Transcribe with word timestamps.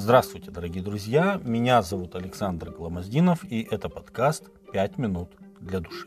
Здравствуйте, 0.00 0.52
дорогие 0.52 0.80
друзья. 0.80 1.40
Меня 1.42 1.82
зовут 1.82 2.14
Александр 2.14 2.70
Гламоздинов, 2.70 3.40
и 3.42 3.66
это 3.68 3.88
подкаст 3.88 4.44
«Пять 4.72 4.96
минут 4.96 5.30
для 5.58 5.80
души». 5.80 6.06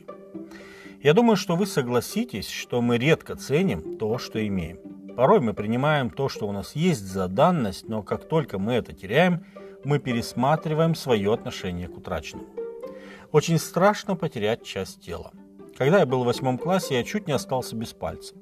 Я 1.03 1.13
думаю, 1.13 1.35
что 1.35 1.57
вы 1.57 1.65
согласитесь, 1.65 2.47
что 2.47 2.81
мы 2.81 2.97
редко 2.97 3.35
ценим 3.35 3.97
то, 3.97 4.17
что 4.17 4.47
имеем. 4.47 4.77
Порой 5.17 5.41
мы 5.41 5.53
принимаем 5.53 6.09
то, 6.09 6.29
что 6.29 6.47
у 6.47 6.53
нас 6.53 6.73
есть 6.73 7.05
за 7.05 7.27
данность, 7.27 7.89
но 7.89 8.01
как 8.01 8.29
только 8.29 8.59
мы 8.59 8.75
это 8.75 8.93
теряем, 8.93 9.45
мы 9.83 9.99
пересматриваем 9.99 10.95
свое 10.95 11.33
отношение 11.33 11.89
к 11.89 11.97
утраченному. 11.97 12.47
Очень 13.33 13.59
страшно 13.59 14.15
потерять 14.15 14.63
часть 14.63 15.01
тела. 15.01 15.31
Когда 15.77 15.99
я 15.99 16.05
был 16.05 16.23
в 16.23 16.27
восьмом 16.27 16.57
классе, 16.57 16.95
я 16.95 17.03
чуть 17.03 17.27
не 17.27 17.33
остался 17.33 17.75
без 17.75 17.91
пальца. 17.91 18.35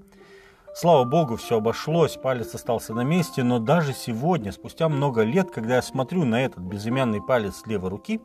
Слава 0.81 1.03
богу, 1.03 1.35
все 1.35 1.57
обошлось, 1.57 2.15
палец 2.15 2.55
остался 2.55 2.93
на 2.93 3.01
месте, 3.01 3.43
но 3.43 3.59
даже 3.59 3.91
сегодня, 3.91 4.53
спустя 4.53 4.87
много 4.87 5.23
лет, 5.23 5.51
когда 5.51 5.75
я 5.75 5.81
смотрю 5.81 6.23
на 6.23 6.41
этот 6.41 6.59
безымянный 6.59 7.21
палец 7.21 7.63
левой 7.65 7.89
руки, 7.89 8.21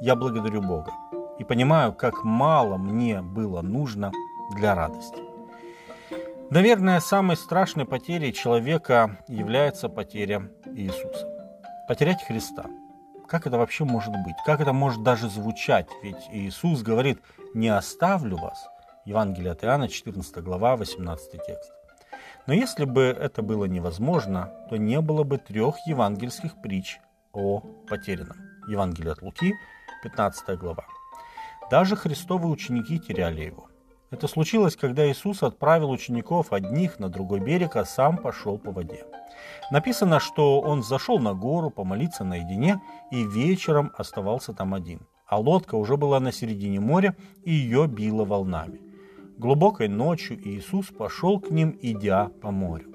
я 0.00 0.16
благодарю 0.16 0.62
Бога 0.62 0.92
и 1.38 1.44
понимаю, 1.44 1.92
как 1.92 2.24
мало 2.24 2.78
мне 2.78 3.20
было 3.20 3.60
нужно 3.60 4.12
для 4.56 4.74
радости. 4.74 5.18
Наверное, 6.48 7.00
самой 7.00 7.36
страшной 7.36 7.84
потерей 7.84 8.32
человека 8.32 9.18
является 9.28 9.90
потеря 9.90 10.50
Иисуса. 10.74 11.28
Потерять 11.86 12.24
Христа. 12.26 12.64
Как 13.28 13.46
это 13.46 13.58
вообще 13.58 13.84
может 13.84 14.14
быть? 14.24 14.36
Как 14.46 14.62
это 14.62 14.72
может 14.72 15.02
даже 15.02 15.28
звучать? 15.28 15.90
Ведь 16.02 16.30
Иисус 16.32 16.80
говорит, 16.80 17.20
не 17.52 17.68
оставлю 17.68 18.38
вас. 18.38 18.70
Евангелие 19.04 19.52
от 19.52 19.62
Иоанна, 19.64 19.86
14 19.86 20.42
глава, 20.42 20.78
18 20.78 21.32
текст. 21.46 21.72
Но 22.50 22.54
если 22.54 22.84
бы 22.84 23.02
это 23.02 23.42
было 23.42 23.66
невозможно, 23.66 24.50
то 24.68 24.76
не 24.76 25.00
было 25.00 25.22
бы 25.22 25.38
трех 25.38 25.86
евангельских 25.86 26.60
притч 26.60 26.98
о 27.32 27.60
потерянном. 27.60 28.38
Евангелие 28.66 29.12
от 29.12 29.22
Луки, 29.22 29.54
15 30.02 30.58
глава. 30.58 30.84
Даже 31.70 31.94
христовые 31.94 32.50
ученики 32.50 32.98
теряли 32.98 33.42
его. 33.42 33.68
Это 34.10 34.26
случилось, 34.26 34.74
когда 34.74 35.08
Иисус 35.08 35.44
отправил 35.44 35.90
учеников 35.92 36.52
одних 36.52 36.98
на 36.98 37.08
другой 37.08 37.38
берег, 37.38 37.76
а 37.76 37.84
сам 37.84 38.16
пошел 38.16 38.58
по 38.58 38.72
воде. 38.72 39.04
Написано, 39.70 40.18
что 40.18 40.60
он 40.60 40.82
зашел 40.82 41.20
на 41.20 41.34
гору 41.34 41.70
помолиться 41.70 42.24
наедине 42.24 42.82
и 43.12 43.22
вечером 43.22 43.92
оставался 43.96 44.52
там 44.54 44.74
один. 44.74 45.06
А 45.24 45.38
лодка 45.38 45.76
уже 45.76 45.96
была 45.96 46.18
на 46.18 46.32
середине 46.32 46.80
моря 46.80 47.14
и 47.44 47.52
ее 47.52 47.86
било 47.86 48.24
волнами. 48.24 48.89
Глубокой 49.40 49.88
ночью 49.88 50.38
Иисус 50.38 50.88
пошел 50.88 51.40
к 51.40 51.50
ним, 51.50 51.74
идя 51.80 52.28
по 52.42 52.50
морю. 52.50 52.88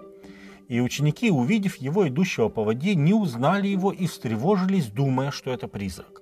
И 0.67 0.79
ученики, 0.79 1.31
увидев 1.31 1.77
его, 1.77 2.07
идущего 2.07 2.49
по 2.49 2.63
воде, 2.63 2.93
не 2.93 3.15
узнали 3.15 3.67
его 3.67 3.91
и 3.91 4.05
встревожились, 4.05 4.91
думая, 4.91 5.31
что 5.31 5.51
это 5.51 5.67
призрак. 5.67 6.21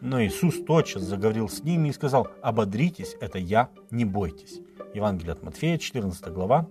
Но 0.00 0.22
Иисус 0.22 0.62
тотчас 0.64 1.02
заговорил 1.02 1.48
с 1.48 1.64
ними 1.64 1.88
и 1.88 1.92
сказал, 1.92 2.28
«Ободритесь, 2.40 3.16
это 3.20 3.40
я, 3.40 3.68
не 3.90 4.04
бойтесь». 4.04 4.60
Евангелие 4.94 5.32
от 5.32 5.42
Матфея, 5.42 5.76
14 5.76 6.28
глава, 6.28 6.68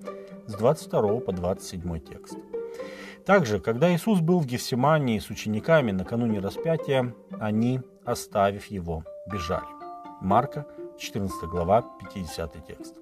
с 0.47 0.53
22 0.53 1.19
по 1.19 1.33
27 1.33 1.99
текст. 1.99 2.38
Также, 3.25 3.59
когда 3.59 3.93
Иисус 3.93 4.21
был 4.21 4.39
в 4.39 4.45
Гефсимании 4.45 5.19
с 5.19 5.29
учениками 5.29 5.91
накануне 5.91 6.39
распятия, 6.39 7.13
они, 7.38 7.81
оставив 8.05 8.67
его, 8.67 9.03
бежали. 9.29 9.67
Марка, 10.21 10.65
14 10.97 11.44
глава, 11.44 11.83
50 11.99 12.67
текст. 12.67 12.95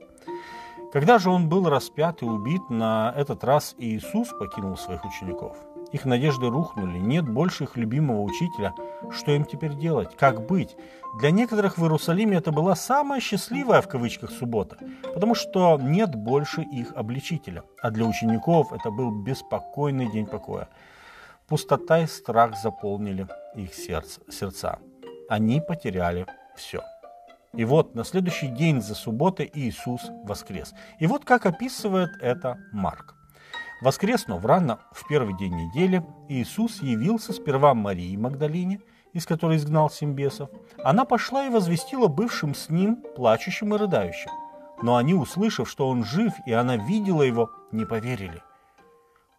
Когда 0.91 1.19
же 1.19 1.29
он 1.29 1.47
был 1.47 1.69
распят 1.69 2.21
и 2.21 2.25
убит, 2.25 2.69
на 2.69 3.13
этот 3.15 3.43
раз 3.43 3.75
Иисус 3.77 4.27
покинул 4.37 4.75
своих 4.75 5.05
учеников. 5.05 5.57
Их 5.93 6.05
надежды 6.05 6.49
рухнули, 6.49 6.97
нет 6.99 7.27
больше 7.27 7.65
их 7.65 7.77
любимого 7.77 8.21
учителя. 8.21 8.73
Что 9.09 9.31
им 9.31 9.45
теперь 9.45 9.73
делать? 9.73 10.15
Как 10.17 10.45
быть? 10.45 10.75
Для 11.19 11.31
некоторых 11.31 11.77
в 11.77 11.83
Иерусалиме 11.83 12.37
это 12.37 12.51
была 12.51 12.75
самая 12.75 13.19
счастливая 13.19 13.81
в 13.81 13.87
кавычках 13.89 14.31
суббота, 14.31 14.77
потому 15.13 15.35
что 15.35 15.77
нет 15.81 16.15
больше 16.15 16.61
их 16.61 16.93
обличителя. 16.95 17.63
А 17.81 17.91
для 17.91 18.05
учеников 18.05 18.71
это 18.71 18.89
был 18.89 19.11
беспокойный 19.11 20.09
день 20.09 20.25
покоя. 20.25 20.69
Пустота 21.47 21.99
и 21.99 22.07
страх 22.07 22.57
заполнили 22.57 23.27
их 23.55 23.73
сердце, 23.73 24.21
сердца. 24.29 24.79
Они 25.27 25.59
потеряли 25.59 26.25
все. 26.55 26.81
И 27.55 27.65
вот 27.65 27.95
на 27.95 28.05
следующий 28.05 28.47
день 28.47 28.81
за 28.81 28.95
субботой 28.95 29.49
Иисус 29.53 30.01
воскрес. 30.23 30.73
И 30.99 31.07
вот 31.07 31.25
как 31.25 31.45
описывает 31.45 32.11
это 32.21 32.57
Марк. 32.71 33.15
Воскреснув 33.81 34.45
рано 34.45 34.79
в 34.93 35.05
первый 35.07 35.35
день 35.37 35.53
недели, 35.55 36.05
Иисус 36.29 36.81
явился 36.81 37.33
сперва 37.33 37.73
Марии 37.73 38.15
Магдалине, 38.15 38.79
из 39.11 39.25
которой 39.25 39.57
изгнал 39.57 39.89
семь 39.89 40.13
бесов. 40.13 40.49
Она 40.83 41.03
пошла 41.03 41.45
и 41.45 41.49
возвестила 41.49 42.07
бывшим 42.07 42.55
с 42.55 42.69
ним, 42.69 43.03
плачущим 43.15 43.75
и 43.75 43.77
рыдающим. 43.77 44.31
Но 44.81 44.95
они, 44.95 45.13
услышав, 45.13 45.69
что 45.69 45.89
он 45.89 46.05
жив, 46.05 46.33
и 46.45 46.53
она 46.53 46.77
видела 46.77 47.21
его, 47.21 47.51
не 47.71 47.85
поверили. 47.85 48.41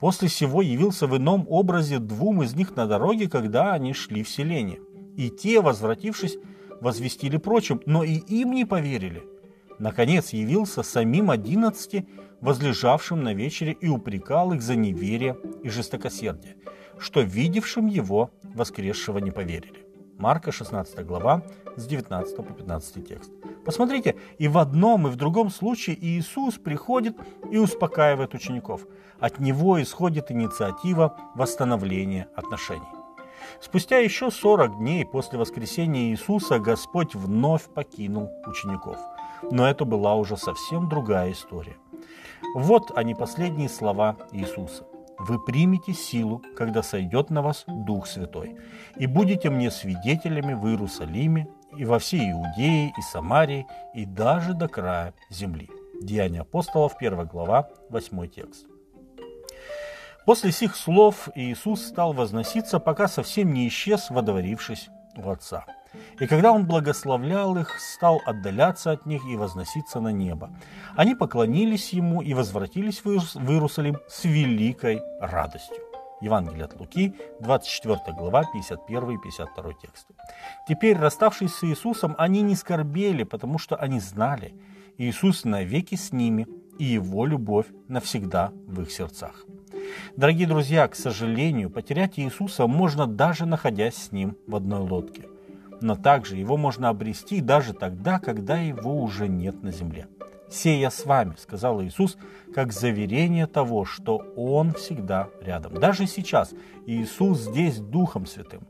После 0.01 0.29
сего 0.29 0.61
явился 0.61 1.07
в 1.07 1.17
ином 1.17 1.47
образе 1.49 1.99
двум 1.99 2.43
из 2.43 2.55
них 2.55 2.77
на 2.77 2.87
дороге, 2.87 3.31
когда 3.31 3.73
они 3.73 3.95
шли 3.95 4.23
в 4.23 4.29
селение. 4.29 4.81
И 5.17 5.31
те, 5.31 5.61
возвратившись, 5.61 6.37
возвестили 6.83 7.37
прочим, 7.37 7.81
но 7.87 8.03
и 8.03 8.15
им 8.15 8.53
не 8.53 8.65
поверили. 8.65 9.23
Наконец 9.79 10.33
явился 10.33 10.83
самим 10.83 11.31
одиннадцати, 11.31 12.07
возлежавшим 12.41 13.23
на 13.23 13.35
вечере, 13.35 13.73
и 13.73 13.89
упрекал 13.89 14.53
их 14.53 14.63
за 14.63 14.75
неверие 14.75 15.37
и 15.63 15.69
жестокосердие, 15.69 16.57
что 16.99 17.21
видевшим 17.21 17.87
его 17.87 18.31
воскресшего 18.43 19.19
не 19.19 19.31
поверили. 19.31 19.87
Марка 20.19 20.53
16 20.53 21.07
глава 21.07 21.43
с 21.77 21.87
19 21.87 22.37
по 22.37 22.43
15 22.43 23.09
текст. 23.09 23.31
Посмотрите, 23.65 24.17
и 24.39 24.49
в 24.49 24.59
одном, 24.59 25.07
и 25.07 25.11
в 25.11 25.17
другом 25.17 25.51
случае 25.51 25.97
Иисус 26.01 26.59
приходит 26.59 27.17
и 27.51 27.59
успокаивает 27.59 28.35
учеников. 28.35 28.87
От 29.21 29.39
него 29.39 29.81
исходит 29.81 30.31
инициатива 30.33 31.17
восстановления 31.37 32.29
отношений. 32.35 33.02
Спустя 33.61 33.99
еще 33.99 34.31
40 34.31 34.79
дней 34.79 35.05
после 35.05 35.39
воскресения 35.39 36.11
Иисуса 36.11 36.59
Господь 36.59 37.15
вновь 37.15 37.65
покинул 37.65 38.31
учеников. 38.47 38.99
Но 39.51 39.69
это 39.69 39.85
была 39.85 40.15
уже 40.15 40.37
совсем 40.37 40.89
другая 40.89 41.33
история. 41.33 41.77
Вот 42.55 42.93
они 42.97 43.15
последние 43.15 43.69
слова 43.69 44.17
Иисуса. 44.33 44.85
«Вы 45.19 45.39
примете 45.39 45.93
силу, 45.93 46.43
когда 46.57 46.83
сойдет 46.83 47.31
на 47.31 47.43
вас 47.43 47.65
Дух 47.69 48.07
Святой, 48.07 48.57
и 48.97 49.07
будете 49.07 49.51
мне 49.51 49.71
свидетелями 49.71 50.55
в 50.55 50.67
Иерусалиме, 50.67 51.49
и 51.77 51.85
во 51.85 51.99
всей 51.99 52.33
Иудее, 52.33 52.93
и 52.99 53.03
Самарии, 53.03 53.67
и 53.95 54.05
даже 54.05 54.55
до 54.55 54.69
края 54.69 55.15
земли». 55.31 55.69
Деяния 56.01 56.41
апостолов, 56.41 56.97
1 56.99 57.27
глава, 57.27 57.69
8 57.91 58.29
текст. 58.29 58.67
После 60.25 60.53
сих 60.53 60.77
слов 60.77 61.29
Иисус 61.35 61.85
стал 61.85 62.13
возноситься, 62.13 62.79
пока 62.79 63.09
совсем 63.09 63.53
не 63.53 63.67
исчез, 63.69 64.09
водворившись 64.11 64.89
в 65.17 65.29
Отца. 65.29 65.65
И 66.21 66.27
когда 66.27 66.53
он 66.53 66.65
благословлял 66.65 67.57
их, 67.57 67.79
стал 67.81 68.23
отдаляться 68.25 68.93
от 68.93 69.05
них 69.05 69.23
и 69.27 69.37
возноситься 69.37 70.01
на 70.01 70.09
небо. 70.09 70.51
Они 70.97 71.15
поклонились 71.15 71.93
ему 71.93 72.23
и 72.23 72.35
возвратились 72.35 73.05
в 73.05 73.09
Иерусалим 73.09 73.99
с 74.09 74.25
великой 74.25 75.03
радостью. 75.21 75.77
Евангелие 76.21 76.67
от 76.67 76.79
Луки, 76.79 77.15
24 77.41 78.17
глава, 78.17 78.45
51 78.53 79.11
и 79.11 79.19
52 79.19 79.73
тексты. 79.73 80.15
Теперь, 80.69 80.97
расставшись 80.97 81.53
с 81.53 81.65
Иисусом, 81.65 82.15
они 82.17 82.43
не 82.43 82.55
скорбели, 82.55 83.25
потому 83.25 83.59
что 83.59 83.75
они 83.75 83.99
знали, 83.99 84.55
Иисус 84.99 85.45
навеки 85.45 85.97
с 85.97 86.13
ними, 86.13 86.47
и 86.79 86.85
Его 86.85 87.27
любовь 87.27 87.67
навсегда 87.89 88.53
в 88.69 88.83
их 88.83 88.93
сердцах. 88.93 89.45
Дорогие 90.17 90.47
друзья, 90.47 90.87
к 90.89 90.95
сожалению, 90.95 91.71
потерять 91.71 92.19
Иисуса 92.19 92.67
можно 92.67 93.07
даже 93.07 93.47
находясь 93.47 93.97
с 93.97 94.13
Ним 94.13 94.37
в 94.47 94.57
одной 94.57 94.81
лодке. 94.81 95.29
Но 95.81 95.97
также 95.97 96.37
его 96.37 96.57
можно 96.57 96.89
обрести 96.89 97.41
даже 97.41 97.73
тогда, 97.73 98.19
когда 98.19 98.59
его 98.59 99.01
уже 99.01 99.29
нет 99.29 99.63
на 99.63 99.73
земле. 99.73 100.07
«Сея 100.51 100.91
с 100.91 101.07
вами»,— 101.07 101.35
сказал 101.39 101.83
Иисус, 101.83 102.19
как 102.55 102.73
заверение 102.73 103.47
того, 103.47 103.85
что 103.87 104.19
Он 104.37 104.75
всегда 104.75 105.29
рядом. 105.41 105.75
Даже 105.75 106.07
сейчас 106.07 106.53
Иисус 106.87 107.41
здесь 107.41 107.79
Духом 107.79 108.27
Святым. 108.27 108.61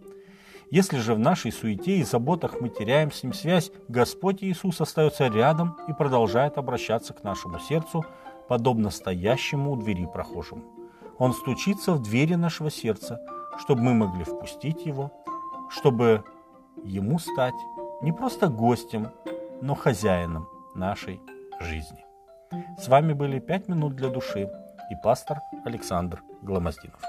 Если 0.71 0.99
же 0.99 1.15
в 1.15 1.19
нашей 1.19 1.53
суете 1.53 1.99
и 1.99 2.05
заботах 2.05 2.61
мы 2.61 2.71
теряем 2.71 3.13
с 3.13 3.23
Ним 3.23 3.35
связь, 3.35 3.71
Господь 3.89 4.43
Иисус 4.43 4.81
остается 4.81 5.27
рядом 5.27 5.77
и 5.87 5.93
продолжает 5.93 6.57
обращаться 6.57 7.13
к 7.13 7.25
нашему 7.25 7.59
сердцу, 7.59 8.07
подобно 8.49 8.89
стоящему 8.89 9.73
у 9.73 9.77
двери 9.77 10.07
прохожему. 10.07 10.63
Он 11.23 11.33
стучится 11.35 11.93
в 11.93 12.03
двери 12.03 12.35
нашего 12.35 12.69
сердца, 12.69 13.21
чтобы 13.57 13.83
мы 13.83 13.95
могли 13.95 14.25
впустить 14.25 14.85
Его, 14.85 15.13
чтобы 15.71 16.25
Ему 16.83 17.21
стать 17.21 17.55
не 18.03 18.11
просто 18.11 18.49
гостем, 18.49 19.13
но 19.61 19.77
хозяином 19.77 20.49
нашей 20.75 21.21
жизни. 21.61 22.05
С 22.77 22.89
вами 22.89 23.13
были 23.13 23.39
«Пять 23.39 23.69
минут 23.69 23.95
для 23.95 24.09
души» 24.09 24.51
и 24.91 24.95
пастор 25.05 25.39
Александр 25.65 26.25
Гломоздинов. 26.43 27.01